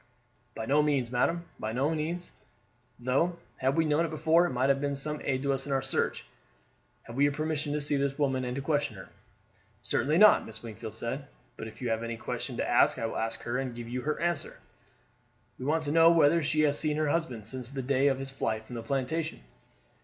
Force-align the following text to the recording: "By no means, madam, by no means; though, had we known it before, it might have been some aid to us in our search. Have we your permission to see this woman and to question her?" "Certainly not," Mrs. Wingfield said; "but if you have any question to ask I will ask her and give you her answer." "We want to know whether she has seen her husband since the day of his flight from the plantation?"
"By 0.55 0.65
no 0.65 0.81
means, 0.81 1.11
madam, 1.11 1.45
by 1.59 1.73
no 1.73 1.91
means; 1.93 2.31
though, 2.99 3.37
had 3.57 3.75
we 3.75 3.85
known 3.85 4.03
it 4.03 4.09
before, 4.09 4.47
it 4.47 4.49
might 4.49 4.69
have 4.69 4.81
been 4.81 4.95
some 4.95 5.21
aid 5.23 5.43
to 5.43 5.53
us 5.53 5.67
in 5.67 5.71
our 5.71 5.83
search. 5.83 6.25
Have 7.03 7.15
we 7.15 7.25
your 7.25 7.33
permission 7.33 7.71
to 7.73 7.81
see 7.81 7.97
this 7.97 8.17
woman 8.17 8.43
and 8.43 8.55
to 8.55 8.63
question 8.63 8.95
her?" 8.95 9.09
"Certainly 9.83 10.17
not," 10.17 10.43
Mrs. 10.43 10.63
Wingfield 10.63 10.95
said; 10.95 11.27
"but 11.55 11.67
if 11.67 11.83
you 11.83 11.89
have 11.91 12.01
any 12.01 12.17
question 12.17 12.57
to 12.57 12.67
ask 12.67 12.97
I 12.97 13.05
will 13.05 13.17
ask 13.17 13.43
her 13.43 13.59
and 13.59 13.75
give 13.75 13.87
you 13.87 14.01
her 14.01 14.19
answer." 14.19 14.57
"We 15.59 15.65
want 15.65 15.83
to 15.83 15.91
know 15.91 16.09
whether 16.09 16.41
she 16.41 16.61
has 16.61 16.79
seen 16.79 16.97
her 16.97 17.09
husband 17.09 17.45
since 17.45 17.69
the 17.69 17.83
day 17.83 18.07
of 18.07 18.17
his 18.17 18.31
flight 18.31 18.65
from 18.65 18.77
the 18.77 18.81
plantation?" 18.81 19.41